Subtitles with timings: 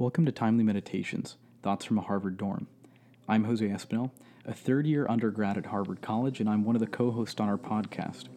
[0.00, 2.68] Welcome to Timely Meditations Thoughts from a Harvard Dorm.
[3.28, 4.10] I'm Jose Espinel,
[4.46, 7.50] a third year undergrad at Harvard College, and I'm one of the co hosts on
[7.50, 8.28] our podcast.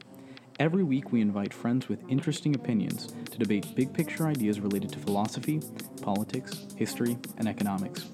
[0.59, 4.99] Every week, we invite friends with interesting opinions to debate big picture ideas related to
[4.99, 5.61] philosophy,
[6.01, 8.09] politics, history, and economics.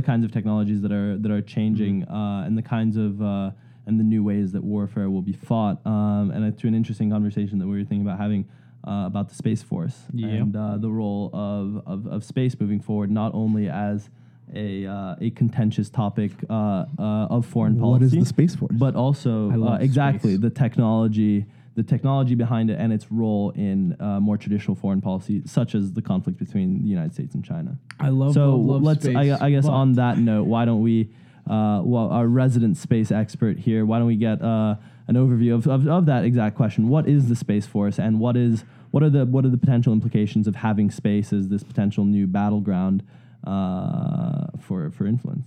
[0.00, 3.50] The kinds of technologies that are that are changing, uh, and the kinds of uh,
[3.86, 5.84] and the new ways that warfare will be fought.
[5.86, 8.48] Um, and it's an interesting conversation that we were thinking about having.
[8.82, 10.28] Uh, about the space force Yeah.
[10.28, 14.08] and uh, the role of, of, of space moving forward, not only as
[14.54, 18.74] a uh, a contentious topic uh, uh, of foreign policy, is the Space Force?
[18.78, 20.40] but also uh, exactly space.
[20.40, 25.42] the technology the technology behind it and its role in uh, more traditional foreign policy
[25.46, 27.78] such as the conflict between the united states and china.
[27.98, 30.82] I love so love, love let's space, I, I guess on that note why don't
[30.82, 31.10] we
[31.48, 34.76] uh, well our resident space expert here why don't we get uh,
[35.10, 36.88] an overview of, of, of that exact question.
[36.88, 39.92] What is the space force and what is what are the what are the potential
[39.92, 43.02] implications of having space as this potential new battleground
[43.44, 45.46] uh, for for influence?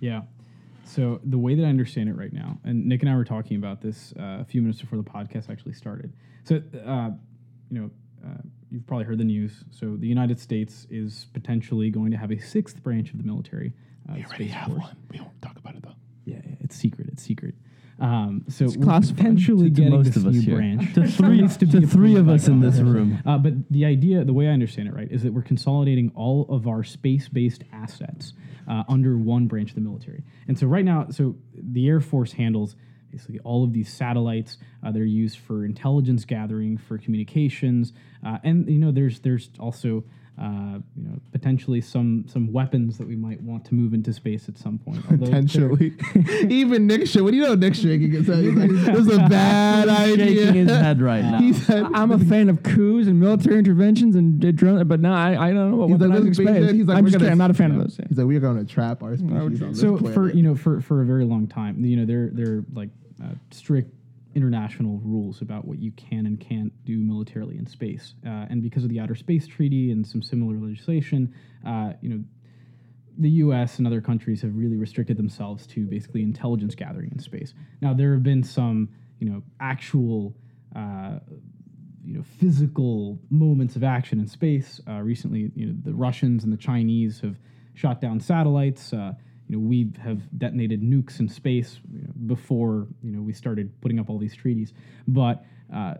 [0.00, 0.22] Yeah.
[0.90, 3.56] So the way that I understand it right now, and Nick and I were talking
[3.56, 6.12] about this uh, a few minutes before the podcast actually started.
[6.44, 7.10] So, uh,
[7.70, 7.90] you know,
[8.26, 9.64] uh, you've probably heard the news.
[9.70, 13.72] So the United States is potentially going to have a sixth branch of the military.
[14.08, 14.96] Uh, we already have one.
[15.12, 15.94] We won't talk about it though.
[16.24, 17.08] Yeah, yeah, it's secret.
[17.12, 17.54] It's secret.
[18.00, 20.94] Um, so It's we're potentially to, to getting most this of us new here branch.
[20.94, 24.32] to three to to three of us in this room Uh, but the idea, the
[24.32, 28.32] way I understand it, right, is that we're consolidating all of our space-based assets
[28.70, 30.22] uh, under one branch of the military.
[30.46, 32.76] And so right now, so the Air Force handles
[33.10, 34.58] basically all of these satellites.
[34.84, 37.92] Uh, they're used for intelligence gathering, for communications,
[38.24, 40.04] uh, and you know, there's there's also
[40.40, 44.48] uh, you know potentially some some weapons that we might want to move into space
[44.48, 45.04] at some point.
[45.10, 45.94] Although Potentially.
[46.48, 47.22] Even Nick should.
[47.22, 47.54] What do you know?
[47.54, 48.38] Nick shaking his head.
[48.42, 50.46] He's like, this is a bad idea.
[50.46, 54.16] shaking his head right now He said, I'm a fan of coups and military interventions
[54.16, 56.66] and drone, but no, I, I don't know what He's like, weaponizing this is space.
[56.66, 57.32] big, he's like, I'm just kidding.
[57.32, 57.76] I'm not a fan Yeah.
[57.76, 58.00] of those.
[58.08, 60.14] He's like, we're going to trap our species on this so planet.
[60.14, 62.88] for you know for for a very long time you know they're they're like
[63.22, 63.92] uh, strict
[64.34, 68.84] international rules about what you can and can't do militarily in space uh, and because
[68.84, 71.34] of the outer space treaty and some similar legislation
[71.66, 72.22] uh, you know
[73.20, 73.78] the U.S.
[73.78, 77.54] and other countries have really restricted themselves to basically intelligence gathering in space.
[77.82, 80.34] Now there have been some, you know, actual,
[80.74, 81.18] uh,
[82.02, 84.80] you know, physical moments of action in space.
[84.88, 87.36] Uh, recently, you know, the Russians and the Chinese have
[87.74, 88.92] shot down satellites.
[89.50, 91.80] You know, we have detonated nukes in space
[92.26, 94.72] before you know we started putting up all these treaties.
[95.08, 95.44] But
[95.74, 95.94] uh,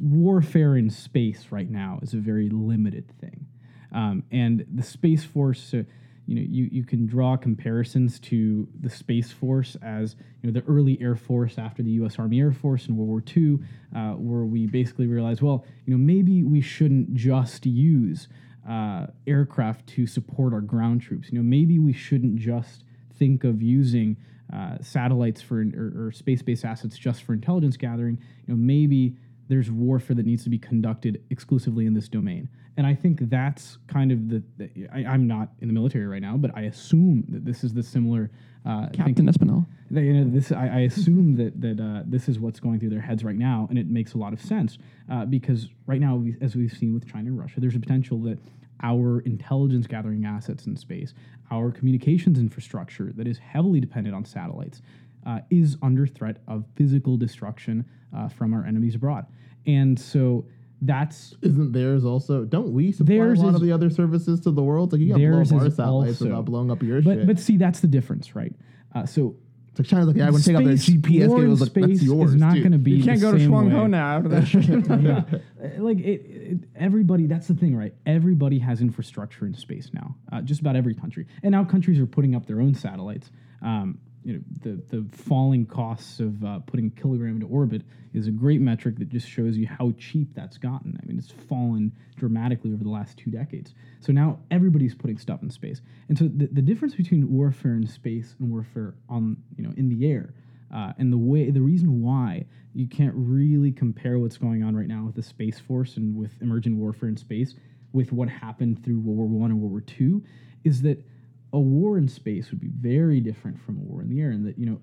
[0.00, 3.46] warfare in space right now is a very limited thing.
[3.92, 5.84] Um, and the Space Force, uh,
[6.26, 10.66] you know, you, you can draw comparisons to the Space Force as you know the
[10.66, 12.18] early Air Force after the U.S.
[12.18, 13.60] Army Air Force in World War II,
[13.94, 18.26] uh, where we basically realized, well, you know, maybe we shouldn't just use
[18.68, 21.30] uh, aircraft to support our ground troops.
[21.30, 22.84] You know, maybe we shouldn't just
[23.18, 24.16] think of using
[24.52, 28.18] uh, satellites for or, or space-based assets just for intelligence gathering.
[28.46, 29.16] You know, maybe
[29.52, 32.48] there's warfare that needs to be conducted exclusively in this domain.
[32.78, 34.42] And I think that's kind of the.
[34.56, 37.74] the I, I'm not in the military right now, but I assume that this is
[37.74, 38.30] the similar.
[38.64, 39.66] Uh, Captain Espinel.
[39.90, 42.90] that, you know, this I, I assume that that uh, this is what's going through
[42.90, 44.78] their heads right now, and it makes a lot of sense
[45.10, 48.18] uh, because right now, we, as we've seen with China and Russia, there's a potential
[48.22, 48.38] that
[48.82, 51.12] our intelligence gathering assets in space,
[51.50, 54.80] our communications infrastructure that is heavily dependent on satellites,
[55.26, 57.84] uh, is under threat of physical destruction
[58.16, 59.26] uh, from our enemies abroad,
[59.66, 60.44] and so
[60.84, 62.44] that's Isn't theirs also?
[62.44, 64.92] Don't we supply a lot is- of the other services to the world?
[64.92, 67.26] Like you got to blow up our satellites also- without blowing up your but shit.
[67.26, 68.52] but see that's the difference, right?
[68.94, 69.36] Uh, so
[69.70, 71.28] it's like China's like, yeah, I want to take out their GPS.
[71.28, 72.30] war It in was like, that's space yours.
[72.34, 72.90] is not going to be.
[72.90, 73.70] You can't the go to same Shuang.
[73.70, 74.64] Ho now after that shit.
[75.02, 75.22] yeah.
[75.64, 80.14] Uh, like it, it, everybody that's the thing right everybody has infrastructure in space now
[80.32, 83.30] uh, just about every country and now countries are putting up their own satellites
[83.62, 87.82] um, you know the the falling costs of uh, putting a kilogram into orbit
[88.14, 90.98] is a great metric that just shows you how cheap that's gotten.
[91.02, 93.74] I mean it's fallen dramatically over the last two decades.
[94.00, 95.80] So now everybody's putting stuff in space.
[96.08, 99.88] And so the, the difference between warfare in space and warfare on you know in
[99.88, 100.34] the air
[100.74, 104.88] uh, and the way the reason why you can't really compare what's going on right
[104.88, 107.54] now with the space force and with emergent warfare in space
[107.92, 110.22] with what happened through World War One and World War Two
[110.64, 111.04] is that
[111.52, 114.46] a war in space would be very different from a war in the air, and
[114.46, 114.80] that you know,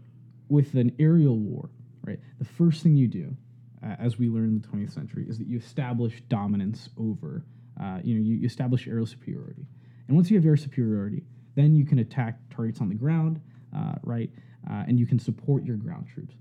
[0.49, 1.69] with an aerial war,
[2.03, 2.19] right?
[2.37, 3.35] The first thing you do,
[3.83, 7.45] uh, as we learned in the 20th century, is that you establish dominance over,
[7.81, 9.65] uh, you know, you, you establish aerial superiority,
[10.07, 11.23] and once you have air superiority,
[11.55, 13.41] then you can attack targets on the ground,
[13.75, 14.29] uh, right?
[14.69, 16.35] Uh, and you can support your ground troops.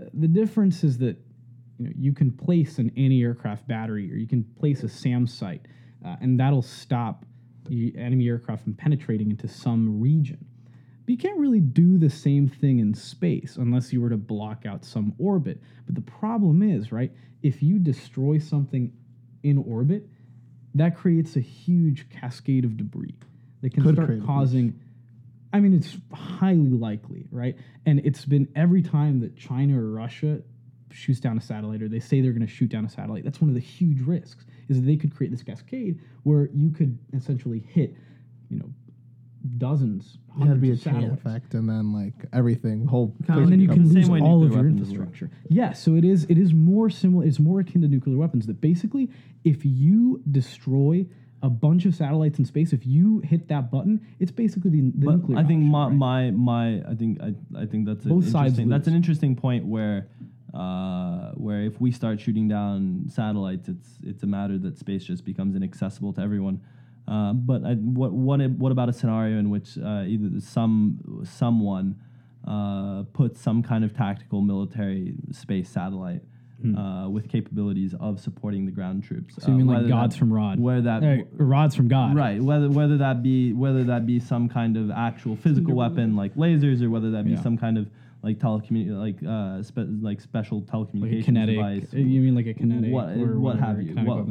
[0.00, 1.16] Uh, the difference is that
[1.78, 5.62] you know you can place an anti-aircraft battery or you can place a SAM site,
[6.04, 7.24] uh, and that'll stop
[7.68, 10.44] enemy aircraft from penetrating into some region.
[11.04, 14.64] But you can't really do the same thing in space unless you were to block
[14.64, 15.60] out some orbit.
[15.86, 17.12] But the problem is, right,
[17.42, 18.92] if you destroy something
[19.42, 20.08] in orbit,
[20.74, 23.14] that creates a huge cascade of debris
[23.60, 24.80] that can Could start causing.
[25.52, 27.56] I mean, it's highly likely, right?
[27.86, 30.42] And it's been every time that China or Russia
[30.94, 33.40] shoots down a satellite or they say they're going to shoot down a satellite, that's
[33.40, 36.98] one of the huge risks is that they could create this cascade where you could
[37.12, 37.94] essentially hit,
[38.48, 38.70] you know,
[39.58, 43.14] dozens, It had to be a chain effect, and then like everything, whole.
[43.26, 45.30] Kinda and then you can lose way all of your infrastructure.
[45.48, 46.24] Yeah, so it is.
[46.30, 47.26] It is more similar.
[47.26, 48.46] It's more akin to nuclear weapons.
[48.46, 49.10] That basically,
[49.44, 51.06] if you destroy
[51.42, 55.06] a bunch of satellites in space, if you hit that button, it's basically the, the
[55.06, 55.38] But nuclear.
[55.38, 56.32] I think option, my, right?
[56.34, 59.36] my my I think I, I think that's Both an sides interesting, that's an interesting
[59.36, 60.08] point where
[60.54, 65.24] uh, where if we start shooting down satellites, it's it's a matter that space just
[65.24, 66.60] becomes inaccessible to everyone.
[67.08, 71.96] Uh, but I, what what what about a scenario in which uh, either some someone
[72.46, 76.22] uh, puts some kind of tactical military space satellite
[76.78, 79.34] uh, with capabilities of supporting the ground troops?
[79.34, 79.40] Hmm.
[79.40, 80.60] So you uh, mean like gods that- from Rod?
[80.60, 82.14] Where that Hey, rods from God.
[82.16, 82.40] Right.
[82.40, 86.80] Whether whether that be whether that be some kind of actual physical weapon like lasers,
[86.80, 87.42] or whether that be Yeah.
[87.42, 87.88] some kind of
[88.24, 91.56] like telecommu like uh spe- like special Like telecommunications a kinetic.
[91.56, 91.88] device.
[91.94, 92.92] uh, You mean like a kinetic?
[92.92, 93.94] what or what have you?
[93.94, 94.26] What,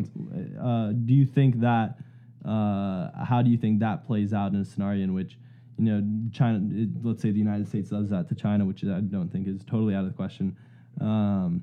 [0.61, 1.97] uh, do you think that?
[2.43, 5.37] Uh, how do you think that plays out in a scenario in which
[5.77, 6.59] you know China?
[6.73, 9.63] It, let's say the United States does that to China, which I don't think is
[9.63, 10.57] totally out of the question.
[10.99, 11.61] Um,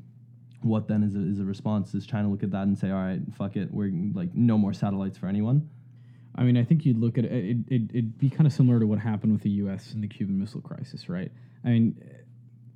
[0.63, 1.93] what then is a, is a response?
[1.93, 4.73] Does China look at that and say, "All right, fuck it, we're like no more
[4.73, 5.69] satellites for anyone"?
[6.37, 7.33] I mean, I think you'd look at it.
[7.33, 9.93] it it it'd be kind of similar to what happened with the U.S.
[9.93, 11.31] in the Cuban Missile Crisis, right?
[11.65, 12.03] I mean,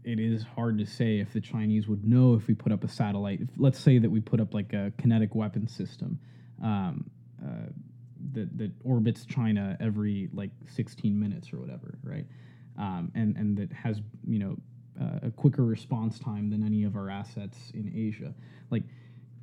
[0.04, 2.88] it is hard to say if the Chinese would know if we put up a
[2.88, 3.40] satellite.
[3.40, 6.18] If, let's say that we put up like a kinetic weapon system
[6.62, 7.10] um,
[7.42, 7.70] uh,
[8.32, 12.26] that that orbits China every like 16 minutes or whatever, right?
[12.78, 14.56] Um, and and that has you know
[15.00, 18.34] uh, a quicker response time than any of our assets in Asia,
[18.70, 18.82] like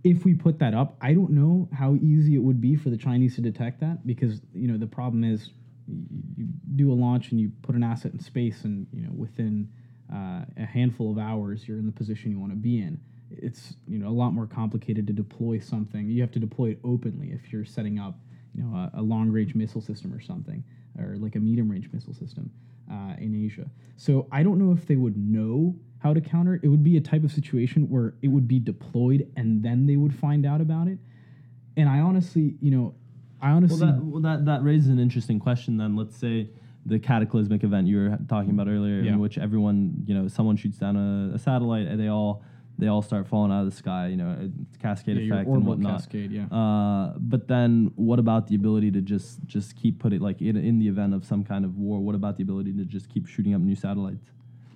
[0.03, 2.97] if we put that up, I don't know how easy it would be for the
[2.97, 5.51] Chinese to detect that because you know the problem is
[5.87, 9.69] you do a launch and you put an asset in space and you know within
[10.13, 12.99] uh, a handful of hours you're in the position you want to be in.
[13.31, 16.09] It's you know a lot more complicated to deploy something.
[16.09, 18.19] You have to deploy it openly if you're setting up
[18.53, 20.63] you know a, a long range missile system or something
[20.99, 22.51] or like a medium range missile system
[22.91, 23.69] uh, in Asia.
[23.95, 26.61] So I don't know if they would know how to counter it.
[26.63, 29.95] It would be a type of situation where it would be deployed and then they
[29.95, 30.97] would find out about it.
[31.77, 32.95] And I honestly, you know,
[33.41, 35.77] I honestly, Well, that, well, that that raises an interesting question.
[35.77, 36.49] Then let's say
[36.85, 39.13] the cataclysmic event you were talking about earlier, Yeah.
[39.13, 42.43] in which everyone, you know, someone shoots down a, a satellite and they all
[42.77, 44.07] they all start falling out of the sky.
[44.07, 45.99] You know, it's cascade yeah, your effect and orbital whatnot.
[46.01, 46.45] cascade, yeah.
[46.45, 50.79] Uh, but then, what about the ability to just just keep putting like in, in
[50.79, 51.99] the event of some kind of war?
[51.99, 54.31] What about the ability to just keep shooting up new satellites?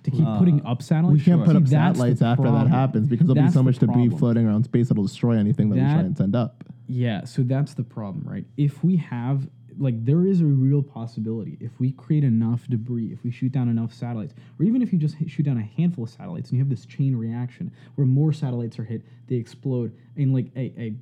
[0.06, 1.18] to keep uh, putting up satellites.
[1.18, 3.62] We can't See, put up that's the satellites after that happens because there'll be so
[3.62, 6.62] much debris floating around space that'll destroy anything that, we try and send up.
[6.86, 8.44] Yeah, so that's the problem, right?
[8.56, 9.48] If we have
[9.78, 13.68] like there is a real possibility if we create enough debris, if we shoot down
[13.68, 16.64] enough satellites, or even if you just shoot down a handful of satellites and you
[16.64, 20.94] have this chain reaction where more satellites are hit, they explode in like a, a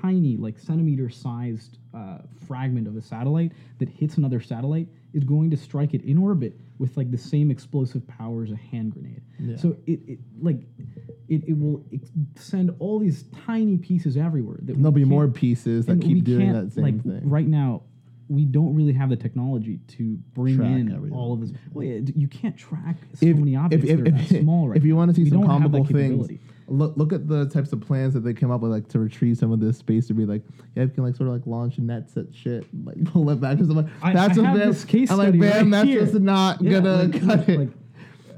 [0.00, 5.50] tiny, like centimeter sized uh, fragment of a satellite that hits another satellite is going
[5.50, 9.22] to strike it in orbit with like the same explosive power as a hand grenade.
[9.38, 9.56] yeah.
[9.56, 10.60] So it, it like
[11.28, 14.58] it, it will ex- send all these tiny pieces everywhere.
[14.62, 17.28] That And there'll be more pieces that keep doing that same like, thing.
[17.28, 17.82] Right now,
[18.30, 21.18] we don't really have the technology to bring Track in everything.
[21.18, 21.50] all of this.
[21.72, 24.76] Well, yeah, you can't track so if, many objects if, that if, are small right
[24.76, 27.26] if you want to see We some don't have that comical things, look look at
[27.26, 29.78] the types of plans that they came up with, like to retrieve some of this
[29.78, 30.42] space to be like,
[30.76, 33.58] yeah, you can like sort of like launch nets at shit, like pull it back
[33.60, 33.90] or something.
[34.00, 36.62] I- that's I what have this case I'm like, man, right that's here." just not
[36.62, 37.58] Yeah, gonna like- cut it.
[37.58, 37.70] like,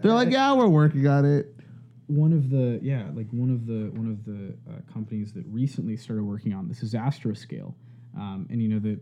[0.03, 1.55] They're like, yeah, we're working on it.
[2.07, 5.97] one of the yeah like one of the one of the uh, companies that recently
[5.99, 7.75] started working on this is astroscale
[8.17, 8.99] um, and you know that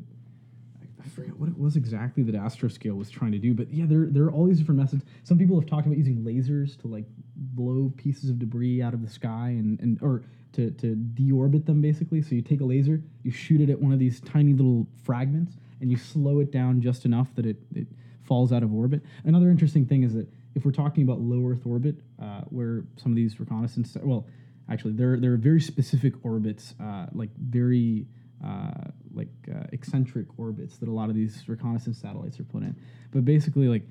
[1.04, 4.06] I forget what it was exactly that astroscale was trying to do but yeah there,
[4.06, 7.04] there are all these different methods some people have talked about using lasers to like
[7.36, 11.80] blow pieces of debris out of the sky and, and or to, to deorbit them
[11.80, 14.86] basically so you take a laser you shoot it at one of these tiny little
[15.02, 17.86] fragments and you slow it down just enough that it, it
[18.30, 19.02] falls out of orbit.
[19.24, 23.12] Another interesting thing is that if we're talking about low Earth orbit, uh, where some
[23.12, 24.26] of these reconnaissance, well,
[24.70, 28.06] actually, there there are very specific orbits, uh, like very
[28.44, 32.76] uh, like uh, eccentric orbits that a lot of these reconnaissance satellites are put in.
[33.12, 33.82] But basically, like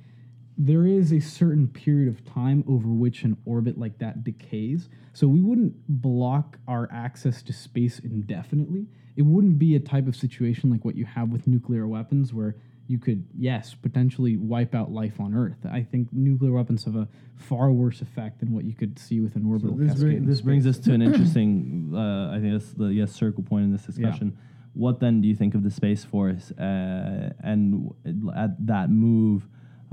[0.58, 4.90] there is a certain period of time over which an orbit like that decays.
[5.14, 8.88] So we wouldn't block our access to space indefinitely.
[9.16, 12.56] It wouldn't be a type of situation like what you have with nuclear weapons where
[12.88, 15.58] you could, yes, potentially wipe out life on Earth.
[15.72, 19.36] I think nuclear weapons have a far worse effect than what you could see with
[19.36, 20.02] an orbital this, cascade.
[20.02, 23.66] bring, this brings us to an interesting, uh, I think that's the yes circle point
[23.66, 24.38] in this discussion.
[24.74, 27.92] What then do you think of the Space Force uh, and
[28.36, 29.48] at that move,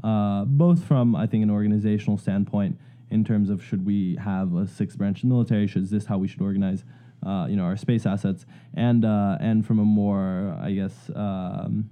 [0.04, 2.78] uh, both from I think an organizational standpoint
[3.11, 5.66] in terms of should we have a sixth branch of the military?
[5.66, 6.85] Should is this how we should organize,
[7.25, 8.45] uh, you know, our space assets?
[8.75, 11.88] And uh, and from a more I guess um,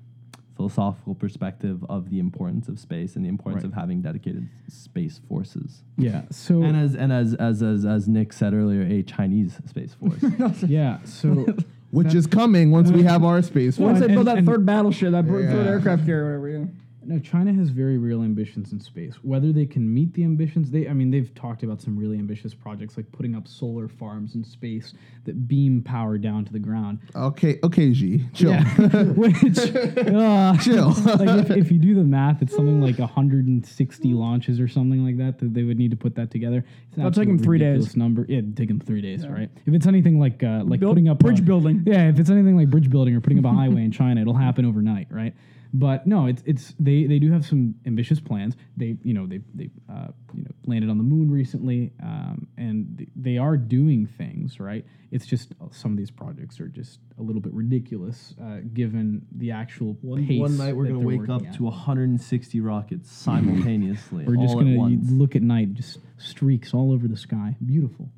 [0.57, 3.71] philosophical perspective of the importance of space and the importance Right.
[3.71, 5.83] of having dedicated space forces.
[5.97, 6.23] yeah.
[6.31, 10.23] So And as and as as as as Nick said earlier, a Chinese space force.
[10.69, 10.99] yeah.
[11.05, 11.47] So
[11.95, 13.79] Which is coming once we have our space.
[13.79, 15.71] Once they build that third battleship, that third Yeah.
[15.71, 16.49] aircraft carrier, whatever.
[16.59, 16.65] Yeah.
[17.07, 19.15] No, China has very real ambitions in space.
[19.23, 22.55] Whether they can meet the ambitions, they I mean they've talked about some really ambitious
[22.55, 24.95] projects like putting up solar farms in space
[25.25, 26.99] that beam power down to the ground.
[27.15, 28.55] Okay, okay, G, chill.
[29.15, 30.89] Which uh, Chill.
[31.19, 32.99] like if, if you do the math, it's something like
[33.49, 36.65] 160 launches or something like that that they would need to put that together.
[36.89, 37.97] It's an That'll take them three days.
[37.97, 39.51] Number, yeah, it'd take them three days, right?
[39.67, 41.83] If it's anything like uh, like Build- putting up bridge a- building.
[41.87, 44.35] yeah, if it's anything like bridge building or putting up a highway in China, it'll
[44.35, 45.35] happen overnight, right?
[45.77, 48.57] But no, it's it's they they do have some ambitious plans.
[48.77, 52.97] They you know they they uh, you know landed on the moon recently, um, and
[52.97, 54.85] th- they are doing things right.
[55.11, 59.27] It's just uh, some of these projects are just a little bit ridiculous uh, given
[59.33, 60.41] the actual One, pace.
[60.41, 61.55] one night we're gonna wake up at.
[61.55, 64.25] to 160 rockets simultaneously.
[64.27, 65.11] We're just gonna at you once.
[65.11, 67.57] look at night, just streaks all over the sky.
[67.67, 68.11] Beautiful.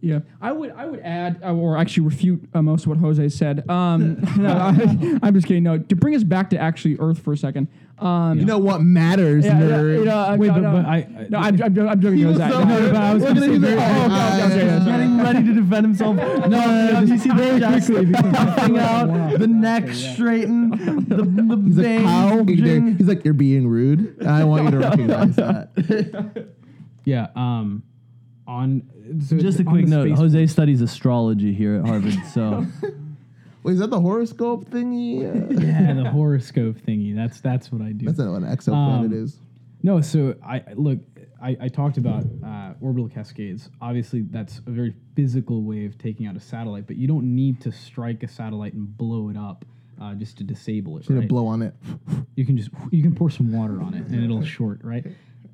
[0.00, 3.26] Yeah, I would I would add uh, or actually refute uh, most of what Jose
[3.30, 3.68] said.
[3.70, 5.62] Um, no, I, I'm just kidding.
[5.62, 7.68] No, to bring us back to actually Earth for a second.
[7.98, 9.98] Um, You know what matters, yeah, yeah, nerd.
[10.00, 12.18] you know, uh, Wait, no, but- no, but I- I- no, I'm, I'm, I'm joking.
[12.18, 14.08] He was so No, no, but I was gonna say very- oh,
[14.48, 14.84] sorry.
[14.84, 16.16] Getting ready to defend himself.
[16.48, 20.72] No, no, you see Very quickly, puffing out, the neck straightened,
[21.08, 22.44] the, the He's like, veins how?
[22.44, 24.26] He's like, you're being rude.
[24.26, 26.48] I want you to recognize that.
[27.04, 27.28] Yeah.
[27.36, 27.84] Um,
[28.46, 28.82] on
[29.26, 32.66] so Just a on quick the note: space Jose studies astrology here at Harvard, so
[33.62, 35.20] Wait, is that the horoscope thingy?
[35.22, 37.14] Uh, yeah, the horoscope thingy.
[37.16, 38.04] That's that's what I do.
[38.06, 39.38] that's not what an exoplanet Um, is.
[39.82, 40.98] no, so I I- look.
[41.42, 43.68] I, I talked about uh, orbital cascades.
[43.82, 47.60] Obviously, that's a very physical way of taking out a satellite, but you don't need
[47.62, 49.62] to strike a satellite and blow it up
[50.00, 51.00] uh, just to disable it.
[51.00, 51.74] Just need to blow on it.
[52.34, 54.80] You can just you can pour some water on it and it'll short.
[54.82, 55.04] Right?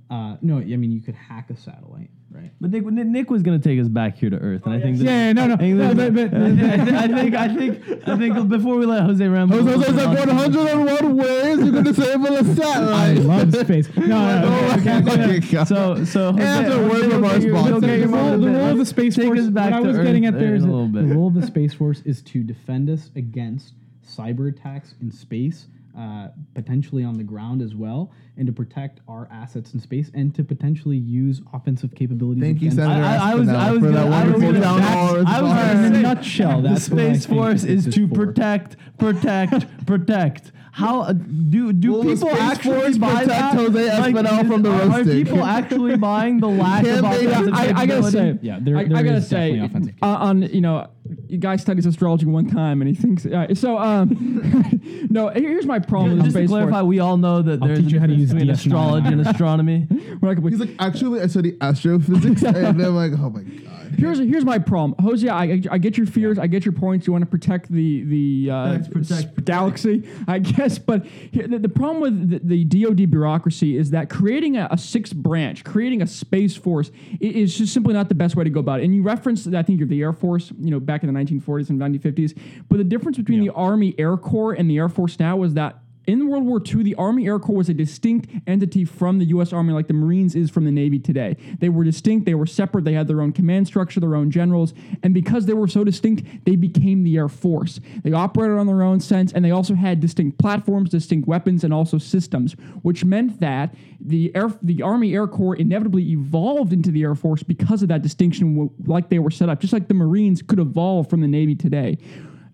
[0.09, 2.11] Uh, no, I mean you could hack a satellite.
[2.33, 2.53] Right?
[2.61, 4.81] But Nick, Nick Nick was gonna take us back here to Earth, and oh, I
[4.81, 4.99] think.
[4.99, 8.17] that- Yeah, yeah, no, no, I think, no, but- but- I think I think I
[8.17, 9.57] think before we let Jose ramble.
[9.63, 13.19] Jose, Jose's like 101 ways you're going to disable a I satellite.
[13.19, 13.89] I love space.
[13.97, 15.37] No, no, no, okay, okay, okay.
[15.39, 17.49] Okay, So so Jose, That's a Jose, word from our sponsor.
[17.69, 18.57] you'll the your role, moment the in.
[18.57, 19.41] role of the space Take force.
[19.41, 21.09] us back what I was Earth getting at there is a little bit.
[21.09, 23.75] the role of the space force is to defend us against
[24.07, 25.67] cyber attacks in space,
[25.99, 30.35] uh, potentially on the ground as well, and to protect our assets in space, and
[30.35, 32.43] to potentially use offensive capabilities.
[32.43, 34.61] Thank you, Senator I- I- I was- I was for gonna- I was wonderful gonna-
[34.61, 35.73] down that's- I was response.
[35.73, 38.15] gonna in a nutshell, the that's what I space force is is to for.
[38.15, 40.53] protect, protect, protect.
[40.73, 43.55] How uh, do do Will people Space actually Force buy protect that?
[43.57, 47.73] Jose Espinel from the are, are people actually buying the lack of they- offensive I,
[47.75, 48.39] I gotta say.
[48.41, 50.87] Yeah, there- I, there I gotta is say, definitely offensive uh, on you know,
[51.31, 53.79] you guy studies astrology one time and he thinks uh, so.
[53.79, 56.85] Um, no, here's my problem with Just to clarify, Force.
[56.89, 59.27] we all know that I'll there's a teach you how to use between astrology and
[59.27, 59.87] astronomy.
[59.91, 62.43] We're not gonna- He's like, actually, I study astrophysics.
[62.43, 63.70] and I'm like, oh my God.
[63.97, 65.29] Here's here's my problem, Jose.
[65.29, 66.39] I, I get your fears.
[66.39, 67.07] I get your points.
[67.07, 70.79] You want to protect the the uh, Protect, protect, s- galaxy, I guess.
[70.79, 74.79] But here, the, the problem with the, the DoD bureaucracy is that creating a, a
[74.79, 78.51] sixth branch, creating a space force, i- is just simply not the best way to
[78.51, 78.85] go about it.
[78.85, 81.71] And you referenced, I think, of the Air Force, you know, back in the 1940s
[81.71, 82.39] and 1950s.
[82.69, 85.80] But the difference between the Army Air Corps and the Air Force now was that
[86.07, 89.53] in World War II, the Army Air Corps was a distinct entity from the U.S.
[89.53, 91.37] Army, like the Marines is from the Navy today.
[91.59, 94.73] They were distinct, they were separate, they had their own command structure, their own generals,
[95.03, 97.81] and because they were so distinct, they became the Air Force.
[98.03, 101.73] They operated on their own sense, and they also had distinct platforms, distinct weapons, and
[101.73, 107.03] also systems, which meant that the Air, the Army Air Corps inevitably evolved into the
[107.03, 110.43] Air Force because of that distinction, like they were set up, just like the Marines
[110.43, 111.99] could evolve from the Navy today.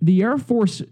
[0.03, 0.83] The Air Force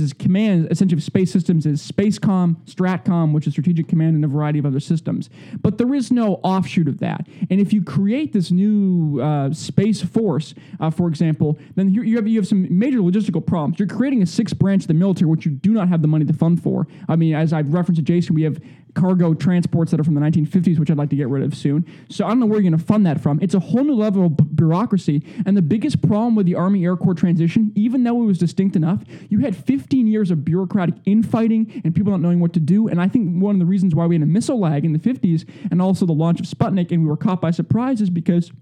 [0.00, 4.58] is command essentially space systems is Spacecom, Stratcom, which is strategic command, and a variety
[4.58, 5.28] of other systems.
[5.60, 7.26] But there is no offshoot of that.
[7.50, 12.26] And if you create this new uh, space force, uh, for example, then you, have
[12.26, 13.78] you have some major logistical problems.
[13.78, 16.24] You're creating a sixth branch of the military, which you do not have the money
[16.24, 16.86] to fund for.
[17.08, 18.60] I mean, as I've referenced to Jason, we have
[18.94, 21.86] cargo transports that are from the 1950s, which I'd like to get rid of soon.
[22.08, 23.38] So I don't know where you're going to fund that from.
[23.40, 25.22] It's a whole new level of b- bureaucracy.
[25.46, 28.76] And the biggest problem with the Army Air Corps transition, even though it was distinct
[28.76, 32.86] enough, you had 15 years of bureaucratic infighting and people not knowing what to do.
[32.86, 34.98] And I think one of the reasons why we had a missile lag in the
[34.98, 38.52] 50s and also the launch of Sputnik and we were caught by surprise is because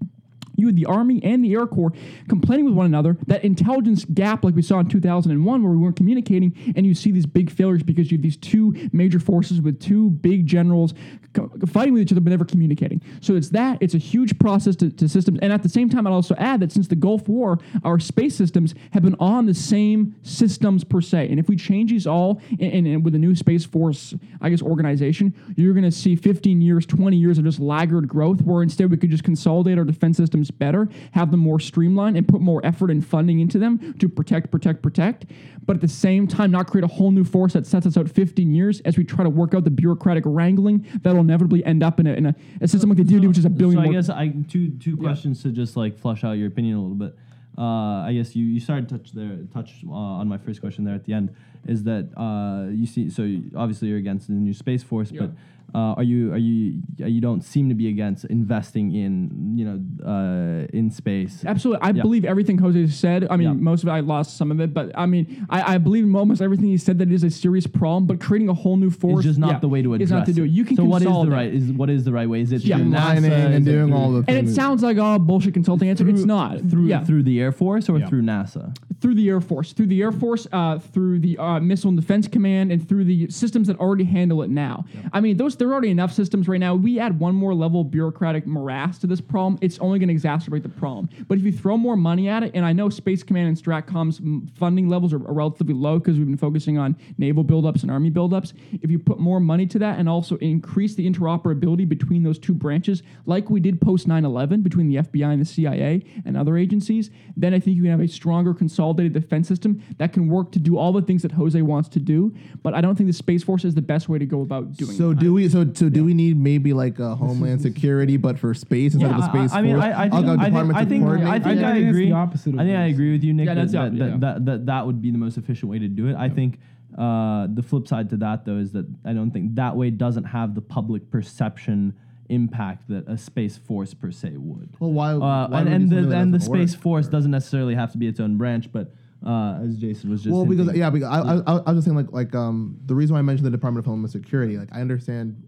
[0.61, 1.93] you the Army and the Air Corps
[2.27, 5.95] complaining with one another, that intelligence gap like we saw in 2001 where we weren't
[5.95, 9.79] communicating, and you see these big failures because you have these two major forces with
[9.79, 10.93] two big generals
[11.33, 13.01] co- fighting with each other but never communicating.
[13.21, 15.39] So it's that, it's a huge process to, to systems.
[15.41, 18.35] And at the same time, I'd also add that since the Gulf War, our space
[18.35, 21.29] systems have been on the same systems per se.
[21.29, 24.49] And if we change these all and, and, and with a new Space Force, I
[24.49, 28.63] guess, organization, you're going to see 15 years, 20 years of just laggard growth where
[28.63, 32.41] instead we could just consolidate our defense systems better, have them more streamlined, and put
[32.41, 35.25] more effort and funding into them to protect, protect, protect.
[35.65, 38.09] But at the same time, not create a whole new force that sets us out
[38.09, 41.99] 15 years as we try to work out the bureaucratic wrangling that'll inevitably end up
[41.99, 43.85] in a, in a, a system like the DoD, which is a billion So I
[43.85, 43.93] more.
[43.93, 47.15] guess I two two questions to just like flush out your opinion a little bit.
[47.57, 50.85] Uh, I guess you, you started to touch there touch uh, on my first question
[50.85, 51.35] there at the end
[51.67, 55.31] is that uh, you see so you, obviously you're against the new space force, but
[55.73, 60.05] uh, are you are you you don't seem to be against investing in you know
[60.05, 61.43] uh, in space?
[61.45, 61.81] Absolutely.
[61.81, 62.01] I Yeah.
[62.01, 63.27] believe everything Jose said.
[63.29, 63.53] I mean, Yeah.
[63.53, 66.15] most of it, I lost some of it, but I mean, I, I believe in
[66.15, 68.89] almost everything he said that it is a serious problem, but creating a whole new
[68.89, 70.51] force is just not yeah, the way to address It's not to do it.
[70.51, 71.33] You can so what is the consolidate.
[71.33, 72.41] right is what is the right way?
[72.41, 72.77] Is it Yeah.
[72.77, 73.01] through NASA?
[73.01, 75.89] Streamlining Is and it doing through- all the And it sounds like oh bullshit consulting
[75.89, 76.07] answer.
[76.09, 76.59] it's not.
[76.69, 77.03] through yeah.
[77.03, 78.07] through the Air Force or Yeah.
[78.07, 78.75] through NASA?
[79.01, 82.27] through the Air Force, through the Air Force, uh, through the uh, Missile and Defense
[82.27, 84.85] Command, and through the systems that already handle it now.
[85.11, 86.73] I mean, those there are already enough systems right now.
[86.73, 90.15] We add one more level of bureaucratic morass to this problem, it's only going to
[90.15, 91.07] exacerbate the problem.
[91.27, 94.19] But if you throw more money at it, and I know Space Command and Stratcom's
[94.57, 98.09] funding levels are, are relatively low because we've been focusing on naval buildups and army
[98.09, 98.53] buildups.
[98.81, 102.55] If you put more money to that and also increase the interoperability between those two
[102.55, 107.11] branches, like we did post 9/11 between the FBI and the CIA and other agencies,
[107.37, 110.59] then I think you can have a stronger consolidated defense system that can work to
[110.59, 112.33] do all the things that Jose wants to do.
[112.63, 114.97] But I don't think the Space Force is the best way to go about doing
[114.97, 115.19] So that.
[115.19, 115.50] do we?
[115.51, 119.17] So so do we need maybe like a Homeland Security, but for space instead of
[119.17, 119.85] the I- space I, mean, force?
[119.85, 121.67] I, I I'll think, go I think, department I to think, coordinate I think Yeah,
[121.67, 122.05] I I think it's agree.
[122.09, 122.93] the opposite of I think I this.
[122.93, 123.45] agree with you, Nick.
[123.47, 124.17] Yeah, that, that's that, up- that, yeah.
[124.19, 126.15] that, that, that would be the most efficient way to do it.
[126.15, 126.59] I think
[126.97, 130.25] uh, the flip side to that, though, is that I don't think that way doesn't
[130.25, 131.93] have the public perception
[132.29, 134.69] impact that a space force per se would.
[134.79, 135.11] Well, why?
[135.13, 136.81] Uh, why and would we and do the, that and the doesn't space work?
[136.83, 138.93] force doesn't necessarily have to be its own branch, but
[139.25, 141.85] uh, as Jason was just well, because yeah, because I, I, I, I was just
[141.85, 144.69] saying like like um the reason why I mentioned the Department of Homeland Security, like
[144.71, 145.41] I understand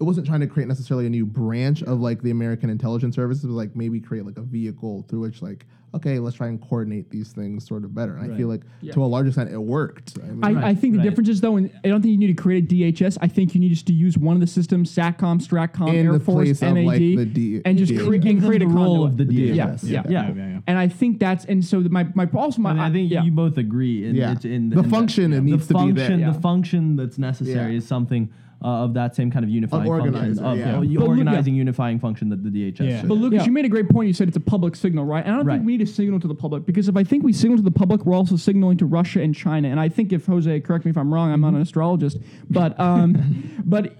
[0.00, 3.44] it wasn't trying to create necessarily a new branch of like the American intelligence services,
[3.44, 7.08] but like maybe create like a vehicle through which like okay, let's try and coordinate
[7.10, 8.16] these things sort of better.
[8.16, 10.18] And I feel like to a large extent it worked.
[10.20, 11.04] I mean, I, I think the right.
[11.08, 13.16] difference is though, and I don't think you need to create a DHS.
[13.20, 16.12] I think you need just to use one of the systems, SATCOM, STRATCOM, In Air
[16.14, 18.66] the Force, place of, MAD, like, the D- and just D- cre- and create a
[18.66, 19.84] the role of the Yeah, DHS.
[19.84, 20.26] yeah, Yeah.
[20.26, 20.60] yeah, yeah.
[20.66, 23.22] And I think that's and so my my also my And I think yeah.
[23.22, 24.04] you both agree.
[24.04, 24.32] In, Yeah.
[24.32, 26.06] it's in The in function, it the needs to be there.
[26.08, 26.32] function, Yeah.
[26.32, 27.78] The function that's necessary Yeah.
[27.78, 28.30] is something
[28.64, 30.72] uh, of that same kind of unifying function organizer, of yeah.
[30.78, 32.80] But look- organizing, unifying function that the DHS.
[32.80, 33.00] Yeah.
[33.00, 33.08] should.
[33.10, 33.44] But Luccas, Yeah.
[33.44, 34.08] you made a great point.
[34.08, 35.22] You said it's a public signal, right?
[35.24, 35.56] And I don't Right.
[35.56, 37.62] think we need to signal to the public because if I think we signal to
[37.62, 39.68] the public, we're also signaling to Russia and China.
[39.68, 42.16] And I think if Jose, correct me if I'm wrong, I'm not an astrologist,
[42.50, 43.16] but um,
[43.66, 43.94] but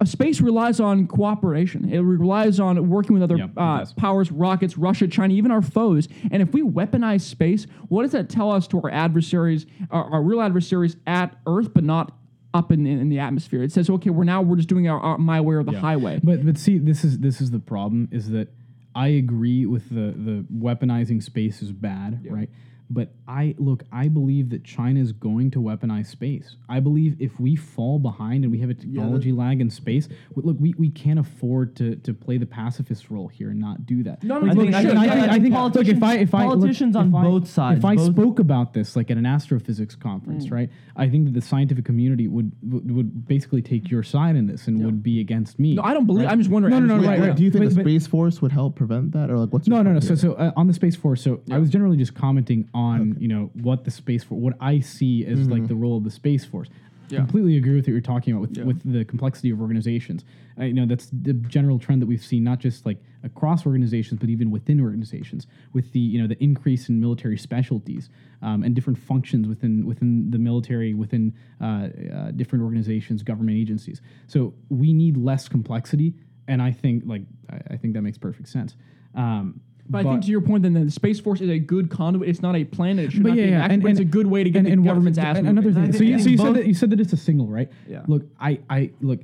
[0.00, 1.88] a space relies on cooperation.
[1.88, 3.92] It relies on working with other Yeah, it uh, does.
[3.94, 6.08] powers, rockets, Russia, China, even our foes.
[6.30, 10.22] And if we weaponize space, what does that tell us to our adversaries, our, our
[10.22, 12.12] real adversaries at Earth, but not
[12.54, 13.62] up in, in, the atmosphere?
[13.62, 15.80] It says, okay, we're now we're just doing our, our my way or the Yeah.
[15.80, 16.20] highway.
[16.22, 18.48] But but see, this is this is the problem is that
[18.94, 22.48] I agree with the the weaponizing space is bad, right?
[22.88, 26.56] But I look, I believe that China is going to weaponize space.
[26.68, 30.46] I believe if we fall behind and we have a technology lag in space, w-
[30.48, 34.02] look, we, we can't afford to to play the pacifist role here and not do
[34.02, 34.22] that.
[34.22, 36.96] No, no, I think- I think- I think look, if I if I look, politicians
[36.96, 40.46] on if I- both sides, if I spoke about this like at an astrophysics conference,
[40.46, 40.52] Mm.
[40.52, 40.70] right?
[40.96, 44.68] I think that the scientific community would would, would basically take your side in this
[44.68, 45.74] and would be against me.
[45.74, 46.28] no, I don't believe.
[46.28, 46.72] I'm just wondering.
[46.72, 47.36] No, no, no, right, right.
[47.36, 49.76] Do you think But- the space force would help prevent that, or like what's No,
[49.82, 50.00] no, no.
[50.00, 51.22] point So, so uh, on the space force.
[51.22, 54.80] So I was generally just commenting on you know what the space force, what I
[54.80, 55.52] see as Mm-hmm.
[55.52, 56.68] like the role of the space force.
[57.10, 57.18] Yeah.
[57.18, 58.64] completely agree with what you're talking about with, Yeah.
[58.64, 60.24] with the complexity of organizations.
[60.56, 64.20] I, you know, that's the general trend that we've seen, not just like across organizations,
[64.20, 68.08] but even within organizations, with the you know the increase in military specialties
[68.40, 74.00] um, and different functions within within the military, within uh, uh, different organizations, government agencies.
[74.26, 76.14] So we need less complexity,
[76.48, 78.76] and I think like I, I think that makes perfect sense.
[79.14, 82.28] Um, But, I think to your point, then the Space Force is a good conduit.
[82.28, 83.06] It's not a planet.
[83.06, 84.64] It should but not yeah, be yeah, enacted, but it's a good way to get
[84.64, 85.36] the what- government's ass.
[85.36, 85.46] and.
[85.48, 85.92] Another thing.
[85.92, 87.70] So you, so you said that you said that it's a signal, right?
[87.86, 88.02] Yeah.
[88.06, 89.20] Look, I, I look.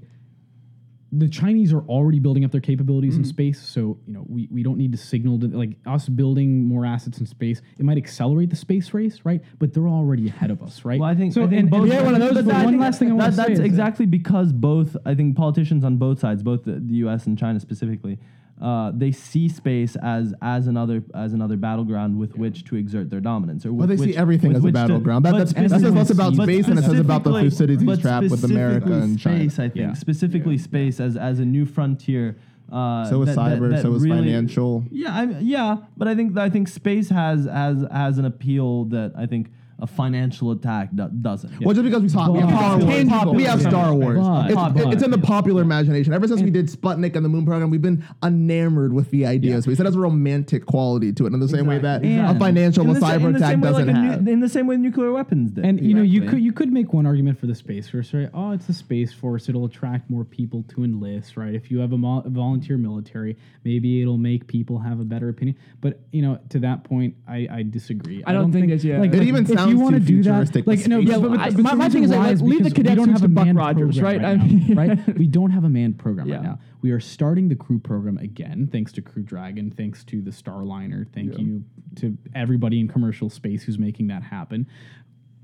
[1.13, 3.19] The Chinese are already building up their capabilities Mm.
[3.19, 6.67] in space, so you know we, we don't need to signal to like us building
[6.69, 7.63] more assets in space.
[7.81, 9.43] It might accelerate the space race, right?
[9.59, 11.01] But they're already ahead of us, right?
[11.01, 11.43] Well, I think so.
[11.43, 11.89] I think and, both.
[11.89, 12.35] yeah, one of those.
[12.35, 14.97] but But one last thing I want to say that's is that- exactly because both
[15.05, 17.27] I think politicians on both sides, both the, the U.S.
[17.27, 18.21] and China specifically,
[18.61, 23.21] uh, they see space as as another as another battleground with which to exert their
[23.21, 23.65] dominance.
[23.65, 25.25] Or Well, with they see everything as a which to- battleground.
[25.25, 27.85] That- but that- that says less about space and it says about the specifically- Thucydides
[27.85, 29.39] but trap with America and China.
[29.39, 29.93] Space, I think Yeah.
[29.95, 32.37] specifically space as as a new frontier.
[32.71, 33.71] Uh, So is that- that- cyber.
[33.71, 34.85] that so is really- financial.
[34.93, 39.13] Yeah, I, yeah, but I think I think space has has has an appeal that
[39.17, 39.51] I think
[39.83, 41.61] a financial attack do, doesn't.
[41.61, 43.35] Well, just because we saw we have But- Star Wars, Tangible.
[43.35, 44.19] we have Star Wars.
[44.19, 46.13] But- it's, but- it's in the popular imagination.
[46.13, 49.67] Ever since we did Sputnik and the Moon program, we've been enamored with the ideas.
[49.67, 52.37] We said it has a romantic quality to it, in the same way that And
[52.37, 53.99] a financial in a the sa- cyber in the attack same way doesn't like a
[54.01, 54.29] nu- have.
[54.29, 55.65] in the same way nuclear weapons did.
[55.65, 56.39] And you know, you Exactly.
[56.41, 58.29] could you could make one argument for the space force, right?
[58.35, 61.55] Oh, it's a space force; it'll attract more people to enlist, right?
[61.55, 65.57] If you have a, mo- volunteer military, maybe it'll make people have a better opinion.
[65.81, 68.23] But you know, to that point, I, I disagree.
[68.27, 68.99] I don't think it's- yeah.
[69.01, 71.29] Like, It like, even sounds you want to do that, like no, yeah, Yeah, but,
[71.31, 73.07] but but I- the my- my thing is, like, leave the because we cadets don't
[73.09, 74.25] to have a Buck Rogers, program right?
[74.31, 75.17] I now, mean- right?
[75.19, 76.35] We don't have a manned program Yeah.
[76.37, 76.59] right now.
[76.83, 81.07] We are starting the crew program again, thanks to Crew Dragon, thanks to the Starliner,
[81.13, 81.65] thank you
[81.97, 84.67] to everybody in commercial space who's making that happen.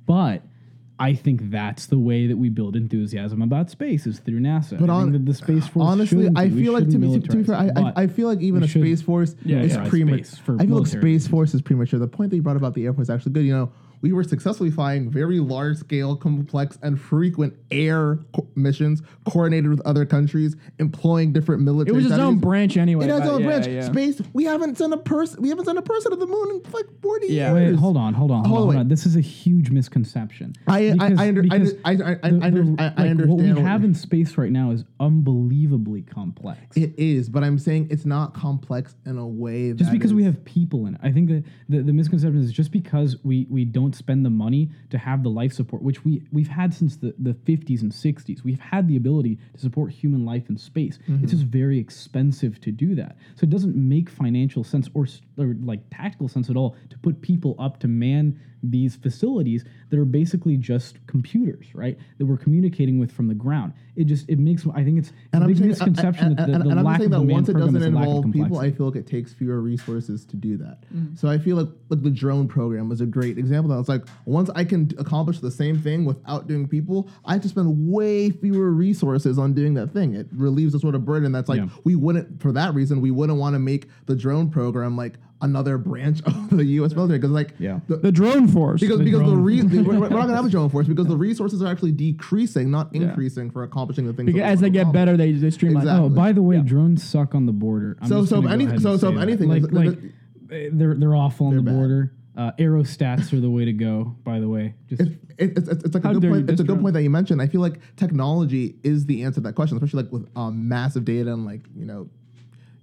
[0.07, 0.43] But
[0.99, 4.79] I think that's the way that we build enthusiasm about space is through NASA.
[4.79, 5.85] But on, think that the space force.
[5.87, 8.41] honestly, I feel like to, shouldn't be- to be fair, I, I, I feel like
[8.41, 10.25] even a should space force Yeah, is yeah, premature.
[10.25, 11.99] I feel like military space force is premature.
[12.01, 13.45] The point that you brought about the Air Force is actually good.
[13.45, 19.03] You know, we were successfully flying very large scale, complex, and frequent air co- missions
[19.31, 21.97] coordinated with other countries, employing different It military.
[21.97, 22.41] was its own strategies.
[22.43, 23.05] branch anyway.
[23.07, 23.67] It has but its own yeah, branch.
[23.67, 23.81] yeah.
[23.83, 24.23] Space.
[24.33, 25.43] We haven't sent a person.
[25.43, 27.55] We haven't sent a person to the moon in like forty Yeah.
[27.55, 27.73] years.
[27.73, 28.81] Wait, hold on, hold on, hold, Hold on, hold on.
[28.83, 28.89] on.
[28.89, 30.55] This is a huge misconception.
[30.67, 33.27] I- I- Because- I under- because under- I- I- I the- the- I- I like,
[33.29, 36.77] What we what have in space right now is unbelievably complex.
[36.77, 39.73] It is, but I'm saying it's not complex in a way.
[39.73, 41.01] just that because we have people in it.
[41.03, 44.70] I think that the, the misconception is just because we, we don't spend the money
[44.90, 48.42] to have the life support, which we, we've had since the, the 50s and 60s.
[48.42, 50.99] We've had the ability to support human life in space.
[51.09, 51.25] Mm-hmm.
[51.25, 53.16] It's just very expensive to do that.
[53.37, 55.07] So it doesn't make financial sense or,
[55.38, 59.99] or like tactical sense at all to put people up to man these facilities that
[59.99, 61.99] are basically just computers, right?
[62.19, 63.73] That we're communicating with from the ground.
[63.95, 66.47] It just it makes I think it's And a big saying, uh, misconception and, that
[66.49, 68.07] the, and, the and I'm lack saying of that once it doesn't is a lack
[68.07, 68.59] of involve people.
[68.59, 70.83] I feel like it takes fewer resources to do that.
[70.95, 71.14] Mm-hmm.
[71.16, 73.73] So I feel like like the drone program was a great example.
[73.75, 77.42] That it's like once I can accomplish the same thing without doing people, I have
[77.42, 80.14] to spend way fewer resources on doing that thing.
[80.14, 81.69] It relieves a sort of burden that's like Yeah.
[81.85, 85.77] we wouldn't for that reason we wouldn't want to make the drone program like another
[85.79, 86.94] branch of the U.S.
[86.94, 87.81] military because like Yeah.
[87.88, 88.81] the, The drone force.
[88.81, 90.87] because The because the drone- re- the- we're, we're not gonna have a drone force
[90.87, 94.27] because the resources are actually decreasing, not increasing for accomplishing the things.
[94.27, 95.01] because we as they get accomplish.
[95.01, 95.83] better, they they streamline.
[95.83, 96.07] Exactly.
[96.07, 97.96] Oh, by the way, drones suck on the border.
[98.01, 99.22] I'm So- just so gonna if go any- so- so say that.
[99.22, 99.99] anything, like, is- like
[100.79, 101.77] they're they're awful on They're the bad.
[101.77, 102.12] border.
[102.37, 104.14] Uh, aerostats are the way to go.
[104.22, 106.51] By the way, just It's, it, it's, it's, it's like a good point.
[106.51, 106.81] It's a good drone?
[106.83, 107.40] point that you mentioned.
[107.40, 111.05] I feel like technology is the answer to that question, especially like with um, massive
[111.07, 112.09] data and like you know,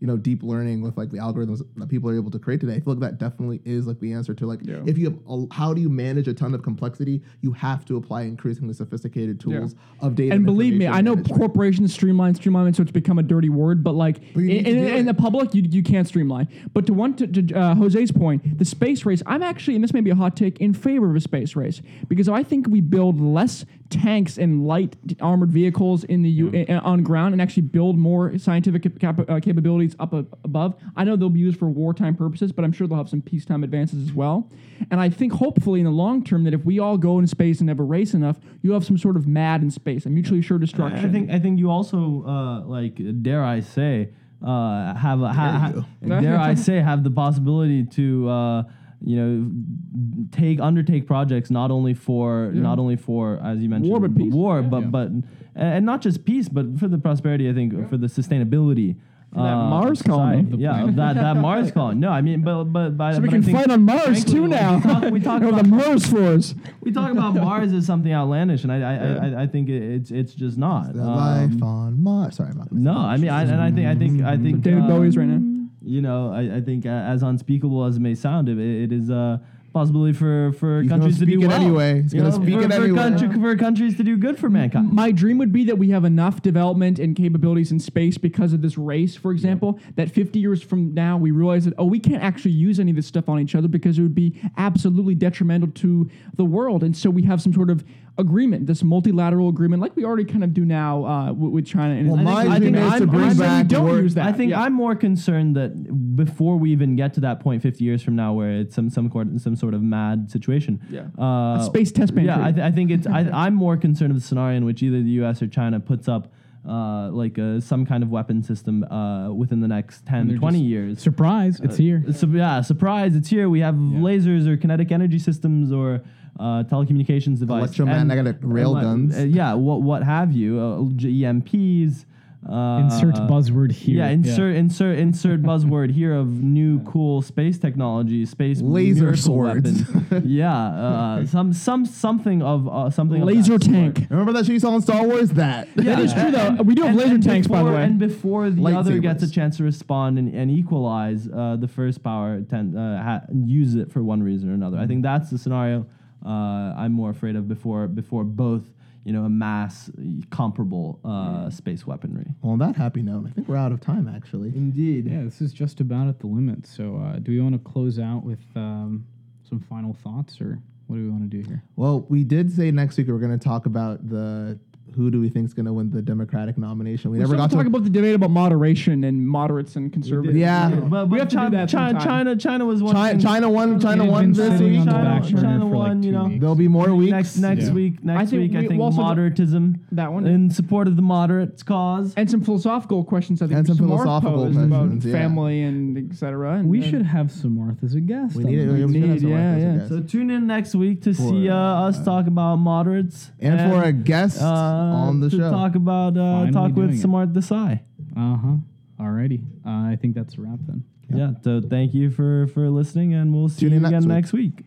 [0.04, 2.74] you know, deep learning with like the algorithms that people are able to create today.
[2.74, 4.82] I feel like that definitely is like the answer to like Yeah.
[4.86, 7.22] if you have a, how do you manage a ton of complexity?
[7.40, 10.36] You have to apply increasingly sophisticated tools of data.
[10.36, 11.40] and believe me, I know management.
[11.40, 13.82] corporations streamline, streamline, so it's become a dirty word.
[13.82, 16.50] But like But in, in, in the public, you, you can't streamline.
[16.74, 19.94] But to one to, to uh, Jose's point, the space race, I'm actually, and this
[19.94, 22.82] may be a hot take, in favor of a space race because I think we
[22.82, 23.64] build less
[23.94, 28.38] tanks and light armored vehicles in the U, uh, on ground and actually build more
[28.38, 30.76] scientific cap- cap- uh, capabilities up a- above.
[30.96, 33.64] I know they'll be used for wartime purposes, but I'm sure they'll have some peacetime
[33.64, 34.50] advances as well.
[34.92, 37.60] And I think hopefully in the long term that if we all go into space
[37.60, 40.62] and never race enough, you'll have some sort of mad in space, a mutually assured
[40.62, 41.06] destruction.
[41.08, 44.10] I think I think you also uh, like dare I say
[44.42, 48.64] uh, have a ha, Dare ha- dare I say have the possibility to uh,
[49.06, 54.00] you know, take undertake projects not only for not only for as you mentioned War,
[54.00, 54.34] but peace.
[54.34, 54.68] war, Yeah.
[54.68, 54.88] but Yeah.
[54.88, 55.12] but
[55.56, 57.50] and not just peace, but for the prosperity.
[57.50, 58.96] I think for the sustainability.
[59.34, 60.44] that uh, Mars of colony.
[60.44, 60.54] society.
[60.54, 62.00] Of the yeah, that that Mars colony.
[62.00, 64.34] No, I mean, but but, but So we but I can fight on Mars frankly,
[64.34, 64.80] too we now.
[64.80, 66.54] talk- we talk about- the Mars Force.
[66.82, 70.34] we talk about Mars as something outlandish, and I I, I, I think it's it's
[70.36, 70.94] just not.
[70.94, 72.36] The Um, life on Mars.
[72.36, 74.84] Sorry, I'm not no, I mean, I, and I think I think I think David
[74.84, 75.42] uh, Bowie's right now.
[75.84, 79.10] You know, I, I think uh, as unspeakable as it may sound, it, it is
[79.10, 79.42] a
[79.74, 81.60] possibility for for He's gonna countries to speak do it well.
[81.62, 82.02] anyway.
[82.04, 82.98] He's You gonna know, speak for, it for anyway.
[83.00, 84.94] country- for countries to do good for mankind.
[84.94, 88.62] My dream would be that we have enough development and capabilities in space because of
[88.62, 92.22] this race, for example, that 50 years from now we realize that, oh, we can't
[92.22, 95.70] actually use any of this stuff on each other because it would be absolutely detrimental
[95.70, 96.84] to the world.
[96.84, 97.84] And so we have some sort of
[98.18, 101.96] agreement, this multilateral agreement, like we already kind of do now uh, with, with China.
[101.96, 104.14] And Well, I my think, I think, I'm, I'm saying back we don't war- use
[104.16, 104.26] that.
[104.28, 104.62] I think Yeah.
[104.62, 108.34] I'm more concerned that before we even get to that point, 50 years from now,
[108.34, 110.80] where it's some some sort some sort of mad situation.
[110.90, 111.08] Yeah.
[111.18, 113.08] Uh, A space test ban Yeah, I, th- I think it's.
[113.08, 115.42] I, I'm more concerned with the scenario in which either the U.S.
[115.42, 116.32] or China puts up.
[116.66, 120.64] Uh, like uh, some kind of weapon system uh, within the next 10, 20 just-
[120.64, 121.02] years.
[121.02, 121.60] Surprise!
[121.62, 122.06] It's here.
[122.14, 123.18] So, yeah, surprise!
[123.18, 123.50] It's here.
[123.50, 126.02] We have lasers or kinetic energy systems or
[126.40, 129.18] uh, telecommunications devices, Electromagnetic rail uh, guns.
[129.26, 130.60] yeah, what what have you?
[130.60, 132.06] Uh, EMPs.
[132.46, 134.00] Uh, Insert buzzword here.
[134.00, 139.82] Yeah, insert insert insert buzzword here of new cool space technology, space Laser miracle swords.
[139.94, 140.24] weapon.
[140.26, 143.22] yeah, uh, some some something of uh, something.
[143.22, 143.74] of laser that sort.
[143.96, 144.08] tank.
[144.10, 145.30] Remember that shit you saw in Star Wars?
[145.30, 145.70] That.
[145.78, 146.52] yeah, That is true, though.
[146.64, 147.82] We do have And- laser and tanks, by the way.
[147.86, 152.04] And before the other gets a chance to respond and, and equalize, uh, the first
[152.04, 154.80] power ten, uh, ha- use it for one reason or another.
[154.80, 155.86] I think that's the scenario
[156.26, 158.64] uh, I'm more afraid of before before both
[159.04, 159.90] you know amass
[160.30, 162.28] comparable uh, space weaponry.
[162.42, 164.50] Well, on that happy note, I think we're out of time actually.
[164.50, 165.08] Indeed.
[165.08, 166.66] Yeah, this is just about at the limit.
[166.66, 169.06] So, uh, do we want to close out with um,
[169.48, 171.64] some final thoughts, or what do we want to do here?
[171.76, 174.60] Well, we did say next week we are going to talk about the
[174.96, 177.12] who do we think is going to win the Democratic nomination.
[177.12, 179.92] We, We never never got to talk about the debate about moderation and moderates and
[179.92, 180.38] conservatives.
[180.38, 180.70] Yeah.
[180.70, 182.00] But, We but have to do that China.
[182.04, 182.96] China, China was one.
[182.96, 183.80] China, China won.
[183.80, 184.80] China won this week.
[184.80, 186.26] on China- China for like won, you know.
[186.26, 186.40] weeks.
[186.40, 187.12] There'll be more weeks.
[187.12, 187.74] Next next Yeah.
[187.74, 190.26] week, next I think week, I think we also- moderatism That one.
[190.28, 192.14] in support of the moderates cause.
[192.16, 195.12] and some philosophical questions I think And some Samar philosophical posed about yeah.
[195.12, 196.62] family and etc.
[196.64, 198.36] We and should have Samarth as a guest.
[198.36, 198.68] We need it.
[198.72, 199.88] We next- should have need, yeah, yeah.
[199.88, 203.92] So tune in next week to see uh, us talk about moderates and, for a
[203.92, 204.46] guest uh,
[204.84, 205.52] on the to show.
[205.52, 207.06] talk about uh, Finally talk with doing it.
[207.06, 207.80] Samarth Desai.
[208.16, 208.56] Uh huh.
[209.00, 209.42] Alrighty.
[209.66, 210.84] Uh, I think that's a wrap then.
[211.10, 211.34] Yeah.
[211.44, 214.54] So thank you for for listening, and we'll see Tune you in again next week.
[214.56, 214.66] next week.